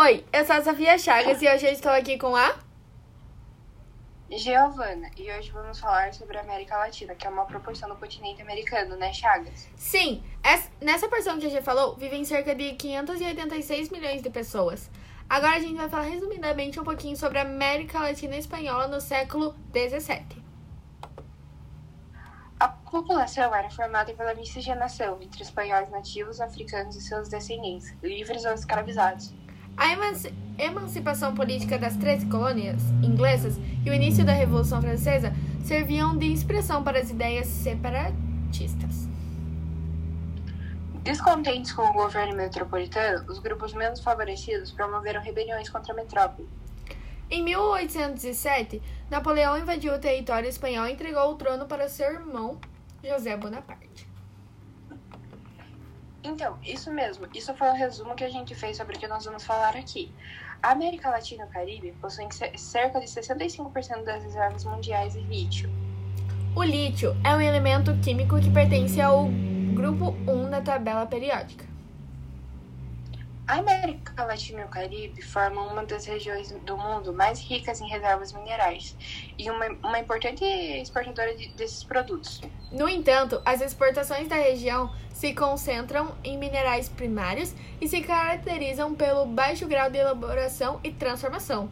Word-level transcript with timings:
Oi, 0.00 0.24
eu 0.32 0.44
sou 0.44 0.54
a 0.54 0.62
Sofia 0.62 0.96
Chagas 0.96 1.42
e 1.42 1.48
hoje 1.52 1.66
eu 1.66 1.72
estou 1.72 1.90
aqui 1.90 2.16
com 2.16 2.36
a. 2.36 2.56
Giovana, 4.30 5.10
e 5.16 5.28
hoje 5.32 5.50
vamos 5.50 5.80
falar 5.80 6.14
sobre 6.14 6.38
a 6.38 6.42
América 6.42 6.76
Latina, 6.76 7.16
que 7.16 7.26
é 7.26 7.30
uma 7.30 7.44
proporção 7.44 7.88
do 7.88 7.96
continente 7.96 8.40
americano, 8.40 8.94
né, 8.94 9.12
Chagas? 9.12 9.68
Sim, 9.74 10.22
essa, 10.40 10.70
nessa 10.80 11.08
porção 11.08 11.40
que 11.40 11.46
a 11.46 11.50
gente 11.50 11.64
falou, 11.64 11.96
vivem 11.96 12.24
cerca 12.24 12.54
de 12.54 12.74
586 12.74 13.90
milhões 13.90 14.22
de 14.22 14.30
pessoas. 14.30 14.88
Agora 15.28 15.56
a 15.56 15.60
gente 15.60 15.74
vai 15.74 15.88
falar 15.88 16.04
resumidamente 16.04 16.78
um 16.78 16.84
pouquinho 16.84 17.16
sobre 17.16 17.38
a 17.40 17.42
América 17.42 17.98
Latina 17.98 18.36
Espanhola 18.36 18.86
no 18.86 19.00
século 19.00 19.52
XVII. 19.72 20.44
A 22.60 22.68
população 22.68 23.52
era 23.52 23.68
formada 23.68 24.14
pela 24.14 24.32
miscigenação 24.34 25.18
entre 25.20 25.42
espanhóis 25.42 25.90
nativos, 25.90 26.40
africanos 26.40 26.94
e 26.94 27.00
seus 27.00 27.28
descendentes, 27.28 27.92
livres 28.00 28.44
ou 28.44 28.52
escravizados. 28.52 29.34
A 29.78 29.86
emancipação 30.58 31.32
política 31.36 31.78
das 31.78 31.96
13 31.96 32.26
colônias 32.26 32.82
inglesas 33.00 33.56
e 33.86 33.88
o 33.88 33.94
início 33.94 34.24
da 34.24 34.32
Revolução 34.32 34.82
Francesa 34.82 35.32
serviam 35.64 36.18
de 36.18 36.26
inspiração 36.26 36.82
para 36.82 36.98
as 36.98 37.10
ideias 37.10 37.46
separatistas. 37.46 39.08
Descontentes 41.04 41.70
com 41.70 41.82
o 41.82 41.92
governo 41.92 42.34
metropolitano, 42.34 43.24
os 43.30 43.38
grupos 43.38 43.72
menos 43.72 44.00
favorecidos 44.00 44.72
promoveram 44.72 45.22
rebeliões 45.22 45.68
contra 45.68 45.92
a 45.92 45.96
metrópole. 45.96 46.48
Em 47.30 47.40
1807, 47.44 48.82
Napoleão 49.08 49.56
invadiu 49.56 49.94
o 49.94 49.98
território 50.00 50.48
espanhol 50.48 50.88
e 50.88 50.92
entregou 50.94 51.30
o 51.30 51.36
trono 51.36 51.66
para 51.66 51.88
seu 51.88 52.12
irmão 52.12 52.58
José 53.04 53.36
Bonaparte. 53.36 54.07
Então, 56.22 56.58
isso 56.64 56.92
mesmo. 56.92 57.26
Isso 57.34 57.54
foi 57.54 57.68
um 57.68 57.76
resumo 57.76 58.14
que 58.14 58.24
a 58.24 58.28
gente 58.28 58.54
fez 58.54 58.76
sobre 58.76 58.96
o 58.96 58.98
que 58.98 59.06
nós 59.06 59.24
vamos 59.24 59.44
falar 59.44 59.76
aqui. 59.76 60.12
A 60.62 60.72
América 60.72 61.10
Latina 61.10 61.44
e 61.44 61.46
o 61.46 61.50
Caribe 61.50 61.92
possuem 62.00 62.28
cerca 62.56 62.98
de 62.98 63.06
65% 63.06 64.02
das 64.02 64.24
reservas 64.24 64.64
mundiais 64.64 65.12
de 65.12 65.20
lítio. 65.20 65.70
O 66.56 66.64
lítio 66.64 67.16
é 67.24 67.34
um 67.34 67.40
elemento 67.40 67.96
químico 68.02 68.40
que 68.40 68.50
pertence 68.50 69.00
ao 69.00 69.28
grupo 69.74 70.16
1 70.26 70.50
da 70.50 70.60
tabela 70.60 71.06
periódica. 71.06 71.67
A 73.48 73.60
América 73.60 74.26
Latina 74.26 74.60
e 74.60 74.64
o 74.64 74.68
Caribe 74.68 75.22
formam 75.22 75.68
uma 75.68 75.82
das 75.82 76.04
regiões 76.04 76.52
do 76.66 76.76
mundo 76.76 77.14
mais 77.14 77.40
ricas 77.40 77.80
em 77.80 77.88
reservas 77.88 78.30
minerais 78.30 78.94
e 79.38 79.50
uma, 79.50 79.66
uma 79.82 79.98
importante 79.98 80.44
exportadora 80.44 81.34
de, 81.34 81.48
desses 81.54 81.82
produtos. 81.82 82.42
No 82.70 82.86
entanto, 82.86 83.40
as 83.46 83.62
exportações 83.62 84.28
da 84.28 84.36
região 84.36 84.94
se 85.14 85.32
concentram 85.32 86.14
em 86.22 86.36
minerais 86.36 86.90
primários 86.90 87.54
e 87.80 87.88
se 87.88 88.02
caracterizam 88.02 88.94
pelo 88.94 89.24
baixo 89.24 89.66
grau 89.66 89.90
de 89.90 89.96
elaboração 89.96 90.78
e 90.84 90.92
transformação. 90.92 91.70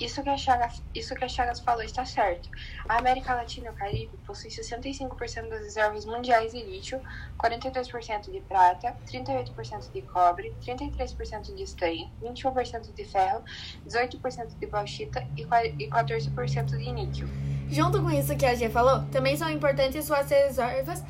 Isso 0.00 0.22
que, 0.22 0.28
a 0.28 0.36
Chagas, 0.36 0.82
isso 0.94 1.14
que 1.14 1.24
a 1.24 1.28
Chagas 1.28 1.60
falou 1.60 1.82
está 1.82 2.04
certo. 2.04 2.48
A 2.88 2.98
América 2.98 3.34
Latina 3.34 3.68
e 3.68 3.70
o 3.70 3.74
Caribe 3.74 4.16
possuem 4.26 4.50
65% 4.50 5.48
das 5.48 5.60
reservas 5.60 6.04
mundiais 6.04 6.52
de 6.52 6.62
lítio, 6.62 7.00
42% 7.38 8.30
de 8.30 8.40
prata, 8.40 8.96
38% 9.06 9.92
de 9.92 10.02
cobre, 10.02 10.52
33% 10.64 11.54
de 11.54 11.62
estanho, 11.62 12.10
21% 12.22 12.92
de 12.94 13.04
ferro, 13.04 13.44
18% 13.86 14.58
de 14.58 14.66
bauxita 14.66 15.26
e 15.36 15.44
14% 15.44 16.64
de 16.76 16.92
níquel. 16.92 17.28
Junto 17.68 18.02
com 18.02 18.10
isso 18.10 18.36
que 18.36 18.44
a 18.44 18.54
G 18.54 18.68
falou, 18.68 19.04
também 19.10 19.36
são 19.36 19.50
importantes 19.50 20.04
suas 20.04 20.28
reservas 20.28 21.04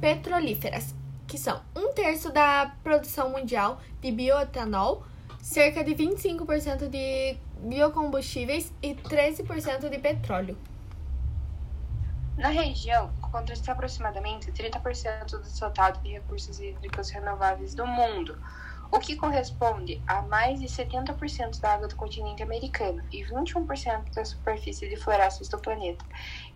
petrolíferas, 0.00 0.94
que 1.26 1.36
são 1.36 1.60
um 1.76 1.92
terço 1.92 2.32
da 2.32 2.74
produção 2.82 3.30
mundial 3.30 3.80
de 4.00 4.10
bioetanol, 4.10 5.04
cerca 5.40 5.82
de 5.82 5.94
25% 5.94 6.88
de 6.88 7.36
biocombustíveis 7.62 8.72
e 8.82 8.94
13% 8.94 9.88
de 9.88 9.98
petróleo. 9.98 10.58
Na 12.36 12.48
região, 12.48 13.10
encontra-se 13.18 13.70
aproximadamente 13.70 14.50
30% 14.50 15.30
do 15.30 15.58
total 15.58 15.92
de 15.92 16.12
recursos 16.12 16.58
hídricos 16.58 17.10
renováveis 17.10 17.74
do 17.74 17.86
mundo, 17.86 18.38
o 18.90 18.98
que 18.98 19.14
corresponde 19.14 20.02
a 20.06 20.22
mais 20.22 20.58
de 20.58 20.66
70% 20.66 21.60
da 21.60 21.74
água 21.74 21.86
do 21.86 21.96
continente 21.96 22.42
americano 22.42 23.02
e 23.12 23.22
21% 23.24 24.14
da 24.14 24.24
superfície 24.24 24.88
de 24.88 24.96
florestas 24.96 25.48
do 25.48 25.58
planeta 25.58 26.04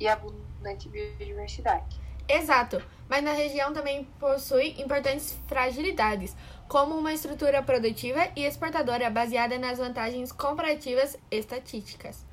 e 0.01 0.09
abundante 0.09 0.89
biodiversidade. 0.89 2.04
Exato, 2.29 2.83
mas 3.09 3.23
na 3.23 3.33
região 3.33 3.73
também 3.73 4.05
possui 4.19 4.81
importantes 4.81 5.39
fragilidades, 5.47 6.35
como 6.67 6.95
uma 6.95 7.13
estrutura 7.13 7.63
produtiva 7.63 8.29
e 8.35 8.45
exportadora 8.45 9.11
baseada 9.11 9.59
nas 9.59 9.79
vantagens 9.79 10.33
comparativas 10.33 11.19
estatísticas. 11.31 12.25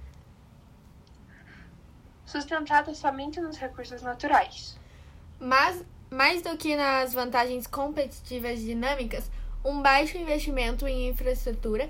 Sustentada 2.25 2.93
somente 2.93 3.41
nos 3.41 3.57
recursos 3.57 4.01
naturais. 4.01 4.77
Mas, 5.37 5.83
mais 6.09 6.41
do 6.41 6.55
que 6.55 6.75
nas 6.77 7.13
vantagens 7.13 7.67
competitivas 7.67 8.59
dinâmicas, 8.61 9.29
um 9.65 9.81
baixo 9.81 10.17
investimento 10.17 10.87
em 10.87 11.09
infraestrutura, 11.09 11.89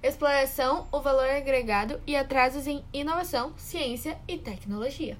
exploração, 0.00 0.86
o 0.92 1.00
valor 1.00 1.28
agregado 1.28 2.00
e 2.06 2.16
atrasos 2.16 2.66
em 2.68 2.84
inovação, 2.92 3.52
ciência 3.58 4.16
e 4.28 4.38
tecnologia. 4.38 5.18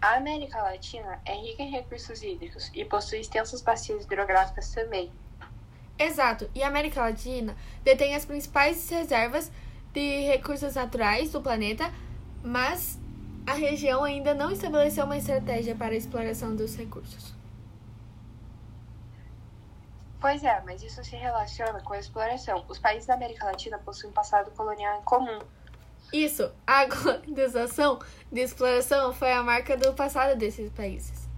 A 0.00 0.16
América 0.16 0.62
Latina 0.62 1.20
é 1.26 1.34
rica 1.34 1.62
em 1.62 1.70
recursos 1.70 2.22
hídricos 2.22 2.70
e 2.72 2.84
possui 2.86 3.20
extensas 3.20 3.60
bacias 3.60 4.04
hidrográficas 4.04 4.72
também. 4.72 5.12
Exato, 5.98 6.50
e 6.54 6.62
a 6.62 6.68
América 6.68 7.02
Latina 7.02 7.54
detém 7.84 8.14
as 8.14 8.24
principais 8.24 8.88
reservas 8.88 9.52
de 9.92 10.22
recursos 10.22 10.74
naturais 10.74 11.32
do 11.32 11.42
planeta, 11.42 11.92
mas 12.42 12.98
a 13.46 13.52
região 13.52 14.02
ainda 14.02 14.32
não 14.32 14.50
estabeleceu 14.50 15.04
uma 15.04 15.18
estratégia 15.18 15.74
para 15.74 15.92
a 15.92 15.96
exploração 15.96 16.56
dos 16.56 16.74
recursos. 16.74 17.34
Pois 20.18 20.42
é, 20.42 20.62
mas 20.64 20.82
isso 20.82 21.04
se 21.04 21.16
relaciona 21.16 21.80
com 21.82 21.92
a 21.92 21.98
exploração. 21.98 22.64
Os 22.68 22.78
países 22.78 23.06
da 23.06 23.14
América 23.14 23.44
Latina 23.44 23.78
possuem 23.78 24.10
um 24.10 24.14
passado 24.14 24.50
colonial 24.52 24.98
em 24.98 25.02
comum, 25.02 25.40
isso, 26.12 26.50
a 26.66 26.84
globalização 26.86 27.98
de 28.30 28.40
exploração 28.40 29.12
foi 29.12 29.32
a 29.32 29.42
marca 29.42 29.76
do 29.76 29.92
passado 29.92 30.36
desses 30.36 30.70
países. 30.70 31.28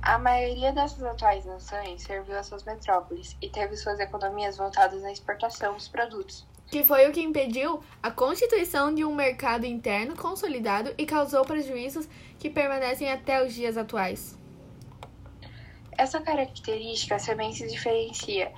A 0.00 0.18
maioria 0.18 0.72
dessas 0.72 1.02
atuais 1.02 1.44
nações 1.44 2.02
serviu 2.02 2.36
a 2.36 2.42
suas 2.42 2.64
metrópoles 2.64 3.36
e 3.40 3.48
teve 3.48 3.76
suas 3.76 4.00
economias 4.00 4.56
voltadas 4.56 5.04
à 5.04 5.12
exportação 5.12 5.74
dos 5.74 5.86
produtos. 5.86 6.44
Que 6.66 6.82
foi 6.82 7.08
o 7.08 7.12
que 7.12 7.22
impediu 7.22 7.80
a 8.02 8.10
constituição 8.10 8.92
de 8.92 9.04
um 9.04 9.14
mercado 9.14 9.64
interno 9.64 10.16
consolidado 10.16 10.92
e 10.98 11.06
causou 11.06 11.44
prejuízos 11.44 12.08
que 12.38 12.50
permanecem 12.50 13.12
até 13.12 13.44
os 13.44 13.54
dias 13.54 13.76
atuais. 13.76 14.41
Essa 15.98 16.20
característica 16.20 17.16
também 17.18 17.52
se 17.52 17.66
diferencia 17.68 18.52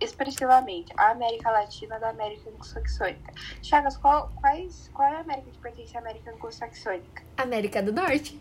expressivamente 0.00 0.92
a 0.96 1.10
América 1.10 1.50
Latina 1.50 1.98
da 1.98 2.10
América 2.10 2.48
Anglo-Saxônica. 2.50 3.32
Chagas, 3.62 3.96
qual, 3.96 4.30
quais, 4.40 4.90
qual 4.94 5.08
é 5.08 5.16
a 5.16 5.20
América 5.20 5.50
que 5.50 5.58
pertence 5.58 5.96
à 5.96 6.00
América 6.00 6.30
Anglo-Saxônica? 6.32 7.22
América 7.36 7.82
do 7.82 7.92
Norte. 7.92 8.40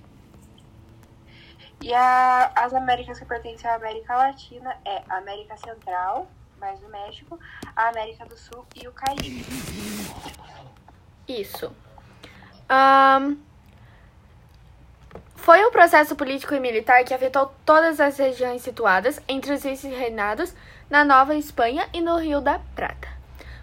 E 1.81 1.93
a, 1.93 2.51
as 2.55 2.73
Américas 2.73 3.19
que 3.19 3.25
pertencem 3.25 3.69
à 3.69 3.75
América 3.75 4.15
Latina 4.15 4.77
é 4.85 5.03
a 5.09 5.17
América 5.17 5.57
Central, 5.57 6.27
mais 6.57 6.81
o 6.81 6.87
México, 6.87 7.39
a 7.75 7.89
América 7.89 8.25
do 8.25 8.37
Sul 8.37 8.65
e 8.75 8.87
o 8.87 8.91
Caribe. 8.91 9.45
Isso. 11.27 11.71
Um, 12.69 13.37
foi 15.45 15.63
um 15.63 15.69
processo 15.69 16.15
político 16.15 16.55
e 16.55 16.59
militar 16.59 17.03
que 17.03 17.13
afetou 17.13 17.53
todas 17.63 17.99
as 17.99 18.17
regiões 18.17 18.63
situadas 18.63 19.21
entre 19.27 19.53
os 19.53 19.61
vice-reinados 19.61 20.55
na 20.89 21.05
Nova 21.05 21.35
Espanha 21.35 21.87
e 21.93 22.01
no 22.01 22.17
Rio 22.17 22.41
da 22.41 22.57
Prata, 22.75 23.07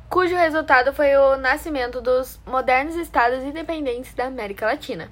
cujo 0.09 0.37
resultado 0.37 0.95
foi 0.95 1.17
o 1.17 1.37
nascimento 1.37 2.01
dos 2.01 2.39
modernos 2.47 2.95
estados 2.95 3.43
independentes 3.43 4.15
da 4.15 4.27
América 4.27 4.65
Latina. 4.65 5.11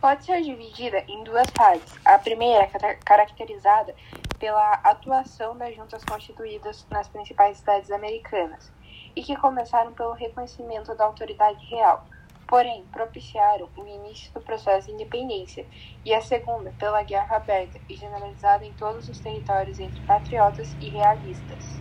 Pode 0.00 0.24
ser 0.24 0.40
dividida 0.40 0.98
em 1.08 1.24
duas 1.24 1.50
partes. 1.50 1.92
A 2.04 2.16
primeira, 2.16 2.68
caracterizada 3.04 3.92
pela 4.38 4.74
atuação 4.84 5.56
das 5.56 5.74
juntas 5.74 6.04
constituídas 6.04 6.86
nas 6.88 7.08
principais 7.08 7.56
cidades 7.56 7.90
americanas, 7.90 8.70
e 9.16 9.22
que 9.24 9.34
começaram 9.36 9.92
pelo 9.92 10.12
reconhecimento 10.12 10.94
da 10.94 11.06
autoridade 11.06 11.64
real 11.66 12.06
porém 12.52 12.84
propiciaram 12.92 13.66
o 13.78 13.86
início 13.86 14.30
do 14.34 14.40
processo 14.42 14.88
de 14.88 14.92
independência, 14.92 15.64
e 16.04 16.12
a 16.12 16.20
segunda 16.20 16.70
pela 16.78 17.02
guerra 17.02 17.36
aberta 17.36 17.80
e 17.88 17.96
generalizada 17.96 18.62
em 18.62 18.74
todos 18.74 19.08
os 19.08 19.18
territórios 19.20 19.80
entre 19.80 19.98
patriotas 20.02 20.76
e 20.78 20.90
realistas. 20.90 21.80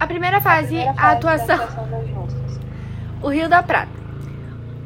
A 0.00 0.06
primeira 0.06 0.40
fase, 0.40 0.78
a, 0.80 0.94
primeira 0.94 0.94
fase 0.94 1.04
a 1.04 1.12
atuação. 1.12 1.56
atuação 1.56 1.90
das 1.90 2.08
juntas. 2.08 2.60
O 3.22 3.28
Rio 3.28 3.50
da 3.50 3.62
Prata. 3.62 3.92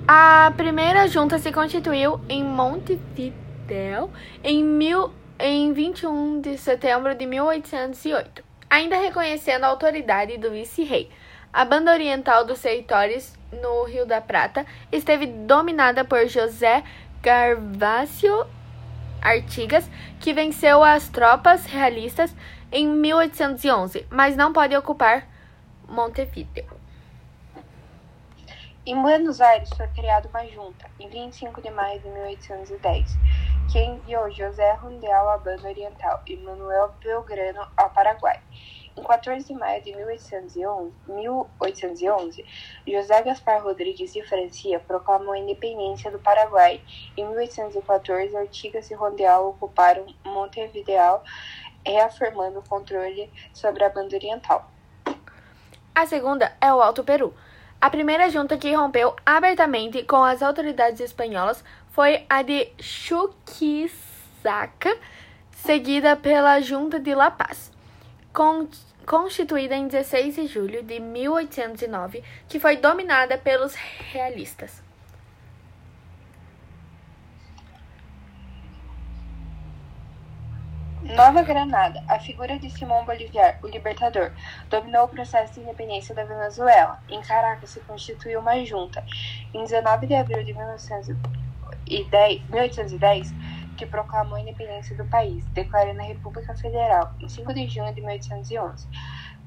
A 0.09 0.53
primeira 0.57 1.07
junta 1.07 1.39
se 1.39 1.53
constituiu 1.53 2.21
em 2.29 2.43
Montevidéu 2.43 4.11
em 4.43 4.65
1000 4.65 5.13
em 5.39 5.73
21 5.73 6.41
de 6.41 6.59
setembro 6.59 7.15
de 7.15 7.27
1808, 7.27 8.43
ainda 8.69 8.97
reconhecendo 8.97 9.63
a 9.63 9.69
autoridade 9.69 10.37
do 10.37 10.51
vice-rei. 10.51 11.09
A 11.53 11.65
banda 11.65 11.93
oriental 11.93 12.45
dos 12.45 12.61
territórios 12.61 13.37
no 13.53 13.83
Rio 13.85 14.07
da 14.07 14.21
Prata 14.21 14.65
esteve 14.93 15.27
dominada 15.27 16.05
por 16.05 16.29
José 16.29 16.85
Gervásio 17.25 18.47
Artigas, 19.21 19.91
que 20.21 20.33
venceu 20.33 20.85
as 20.85 21.09
tropas 21.09 21.67
realistas 21.67 22.35
em 22.71 22.87
1811, 22.87 24.07
mas 24.09 24.37
não 24.37 24.53
pode 24.53 24.77
ocupar 24.77 25.27
Montevideo. 25.89 26.79
Em 28.87 29.03
Buenos 29.03 29.41
Aires 29.41 29.69
foi 29.77 29.89
criada 29.89 30.29
uma 30.29 30.47
junta, 30.47 30.87
em 31.01 31.09
25 31.09 31.61
de 31.61 31.71
maio 31.71 32.01
de 32.01 32.09
1810, 32.09 33.19
que 33.71 33.79
enviou 33.79 34.31
José 34.31 34.73
Rundel 34.75 35.29
à 35.29 35.37
Banda 35.37 35.69
Oriental 35.69 36.23
e 36.27 36.37
Manuel 36.37 36.95
Belgrano 37.03 37.67
ao 37.77 37.91
Paraguai. 37.91 38.41
Em 38.97 39.03
14 39.03 39.47
de 39.47 39.55
maio 39.55 39.83
de 39.83 39.95
1811, 39.95 40.93
1811 41.09 42.45
José 42.87 43.23
Gaspar 43.23 43.63
Rodrigues 43.63 44.13
de 44.13 44.23
Francia 44.23 44.81
proclamou 44.81 45.33
a 45.33 45.39
independência 45.39 46.11
do 46.11 46.19
Paraguai. 46.19 46.81
Em 47.17 47.25
1814, 47.27 48.37
Artigas 48.37 48.91
e 48.91 48.95
Rondel 48.95 49.49
ocuparam 49.49 50.07
Montevideo, 50.25 51.21
reafirmando 51.87 52.59
o 52.59 52.69
controle 52.69 53.31
sobre 53.55 53.85
a 53.85 53.89
banda 53.89 54.17
oriental. 54.17 54.71
A 55.95 56.07
segunda 56.07 56.53
é 56.61 56.73
o 56.73 56.81
Alto 56.81 57.05
Peru. 57.05 57.35
A 57.81 57.89
primeira 57.89 58.29
junta 58.29 58.59
que 58.59 58.75
rompeu 58.75 59.17
abertamente 59.25 60.03
com 60.03 60.23
as 60.23 60.43
autoridades 60.43 61.01
espanholas 61.01 61.65
foi 61.91 62.27
a 62.29 62.43
de 62.43 62.71
Chuquisaca, 62.79 63.95
seguida 65.51 66.15
pela 66.17 66.61
Junta 66.61 67.01
de 67.01 67.15
La 67.15 67.31
Paz, 67.31 67.70
constituída 69.07 69.75
em 69.75 69.89
16 69.89 70.37
de 70.37 70.47
julho 70.47 70.83
de 70.83 71.01
1809, 71.01 72.23
que 72.49 72.61
foi 72.61 72.77
dominada 72.77 73.37
pelos 73.37 73.75
realistas. 73.75 74.83
Nova 81.03 81.43
Granada, 81.43 82.05
a 82.09 82.21
figura 82.21 82.59
de 82.59 82.71
Simão 82.71 83.05
Bolivar, 83.05 83.59
o 83.65 83.67
libertador, 83.67 84.31
dominou 84.69 85.07
o 85.07 85.09
processo 85.09 85.55
de 85.55 85.61
independência 85.61 86.15
da 86.15 86.25
Venezuela. 86.25 87.03
Em 87.09 87.21
Caracas 87.23 87.71
se 87.71 87.81
constituiu 87.81 88.39
uma 88.39 88.65
junta. 88.65 89.05
Em 89.53 89.65
19 89.65 90.07
de 90.07 90.15
abril 90.15 90.45
de 90.45 90.53
1810, 90.53 93.33
que 93.81 93.87
proclamou 93.87 94.37
a 94.37 94.41
independência 94.41 94.95
do 94.95 95.07
país, 95.07 95.43
declarando 95.55 96.01
a 96.01 96.05
República 96.05 96.55
Federal 96.55 97.15
em 97.19 97.27
5 97.27 97.55
de 97.55 97.67
junho 97.67 97.95
de 97.95 98.03
1811. 98.03 98.87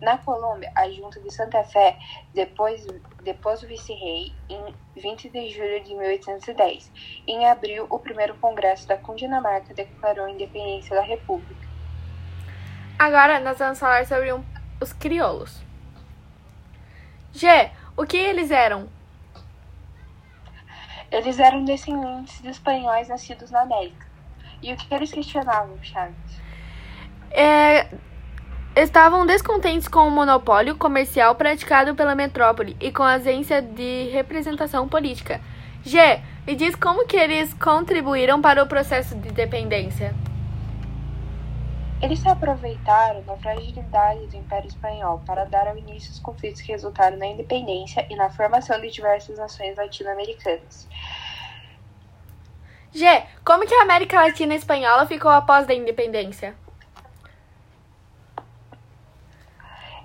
Na 0.01 0.17
Colômbia, 0.17 0.71
a 0.75 0.89
Junta 0.89 1.19
de 1.19 1.31
Santa 1.31 1.63
Fé 1.63 1.99
depois, 2.33 2.83
depois 3.23 3.61
o 3.61 3.67
vice-rei 3.67 4.33
em 4.49 4.73
20 4.99 5.29
de 5.29 5.51
julho 5.51 5.83
de 5.83 5.93
1810. 5.93 6.91
Em 7.27 7.47
abril, 7.47 7.85
o 7.91 7.99
primeiro 7.99 8.35
congresso 8.37 8.87
da 8.87 8.97
Cundinamarca 8.97 9.71
declarou 9.71 10.25
a 10.25 10.31
independência 10.31 10.95
da 10.95 11.03
República. 11.03 11.67
Agora 12.97 13.39
nós 13.39 13.59
vamos 13.59 13.77
falar 13.77 14.07
sobre 14.07 14.33
um, 14.33 14.43
os 14.81 14.91
crioulos. 14.93 15.61
G, 17.31 17.69
o 17.95 18.03
que 18.03 18.17
eles 18.17 18.49
eram? 18.49 18.89
Eles 21.11 21.37
eram 21.37 21.63
descendentes 21.63 22.41
de 22.41 22.49
espanhóis 22.49 23.07
nascidos 23.07 23.51
na 23.51 23.61
América. 23.61 24.12
E 24.63 24.71
o 24.71 24.77
que 24.77 24.95
eles 24.95 25.11
questionavam, 25.11 25.77
Chaves? 25.83 26.15
É, 27.29 27.85
estavam 28.73 29.25
descontentes 29.25 29.89
com 29.89 30.07
o 30.07 30.11
monopólio 30.11 30.77
comercial 30.77 31.35
praticado 31.35 31.93
pela 31.93 32.15
metrópole 32.15 32.77
e 32.79 32.89
com 32.89 33.03
a 33.03 33.15
ausência 33.15 33.61
de 33.61 34.09
representação 34.13 34.87
política. 34.87 35.41
G, 35.83 36.21
me 36.47 36.55
diz 36.55 36.75
como 36.75 37.05
que 37.05 37.17
eles 37.17 37.53
contribuíram 37.55 38.41
para 38.41 38.63
o 38.63 38.67
processo 38.67 39.15
de 39.15 39.31
dependência. 39.31 40.15
Eles 42.01 42.19
se 42.19 42.29
aproveitaram 42.29 43.21
da 43.23 43.35
fragilidade 43.37 44.27
do 44.27 44.37
Império 44.37 44.67
Espanhol 44.67 45.21
para 45.25 45.43
dar 45.43 45.75
início 45.77 46.09
aos 46.09 46.19
conflitos 46.19 46.61
que 46.61 46.71
resultaram 46.71 47.17
na 47.17 47.27
independência 47.27 48.05
e 48.09 48.15
na 48.15 48.29
formação 48.29 48.79
de 48.79 48.89
diversas 48.91 49.37
nações 49.37 49.75
latino-americanas. 49.75 50.87
G, 52.93 53.23
como 53.43 53.65
que 53.65 53.73
a 53.73 53.81
América 53.81 54.21
Latina 54.21 54.53
Espanhola 54.53 55.07
ficou 55.07 55.31
após 55.31 55.67
a 55.67 55.73
independência? 55.73 56.55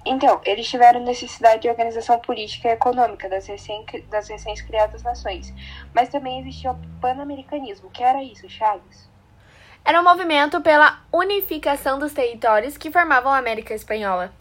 Então, 0.06 0.40
eles 0.44 0.66
tiveram 0.66 1.00
necessidade 1.00 1.62
de 1.62 1.68
organização 1.68 2.18
política 2.18 2.68
e 2.68 2.72
econômica 2.72 3.28
das, 3.28 3.46
recém, 3.46 3.84
das 4.08 4.26
recém-criadas 4.28 5.02
nações. 5.02 5.52
Mas 5.94 6.08
também 6.08 6.40
existia 6.40 6.72
o 6.72 6.78
pan-americanismo. 6.98 7.90
que 7.90 8.02
era 8.02 8.22
isso, 8.22 8.48
Chaves? 8.48 9.06
Era 9.84 10.00
um 10.00 10.04
movimento 10.04 10.62
pela 10.62 11.00
unificação 11.12 11.98
dos 11.98 12.14
territórios 12.14 12.78
que 12.78 12.90
formavam 12.90 13.32
a 13.32 13.38
América 13.38 13.74
Espanhola. 13.74 14.32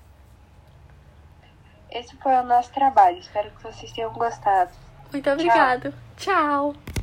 Esse 1.91 2.15
foi 2.17 2.33
o 2.33 2.43
nosso 2.43 2.71
trabalho. 2.71 3.17
Espero 3.17 3.51
que 3.51 3.63
vocês 3.63 3.91
tenham 3.91 4.13
gostado. 4.13 4.71
Muito 5.11 5.29
obrigado. 5.29 5.93
Tchau. 6.15 6.73
Tchau. 6.73 6.96